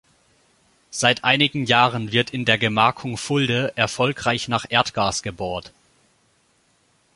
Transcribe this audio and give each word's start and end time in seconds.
Seit 0.89 1.23
einigen 1.23 1.65
Jahren 1.65 2.11
wird 2.11 2.31
in 2.31 2.43
der 2.43 2.57
Gemarkung 2.57 3.17
Fulde 3.17 3.71
erfolgreich 3.75 4.47
nach 4.47 4.65
Erdgas 4.67 5.21
gebohrt. 5.21 5.73